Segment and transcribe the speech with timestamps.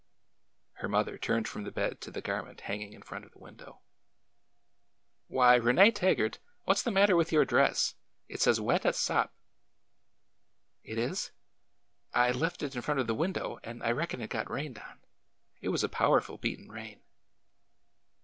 [0.77, 3.37] Her mother turned from the bed to the garment hang ing in front of the
[3.37, 3.81] window."
[5.27, 7.93] Why, Rene Taggart, what 's the matter with your dress?
[8.27, 9.31] It 's as wet as sop!"''
[10.91, 11.31] It is?
[12.15, 15.01] I left it in front of the window, and I reckon it got rained on.
[15.61, 17.01] It was a powerful beatin' rain."